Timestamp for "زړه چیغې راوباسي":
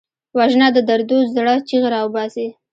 1.33-2.47